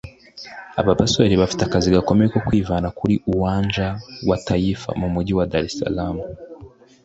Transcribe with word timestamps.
Aba 0.79 0.91
basore 0.99 1.33
bafite 1.41 1.61
akazi 1.63 1.87
gakomeye 1.95 2.27
ko 2.33 2.39
kwivana 2.47 2.87
kuri 2.97 3.15
Uwanja 3.31 3.87
wa 4.29 4.37
Taifa 4.47 4.89
mu 4.99 5.07
mugi 5.13 5.33
wa 5.37 5.45
Dar 5.51 5.65
Es 5.67 5.73
Salaam 5.79 6.17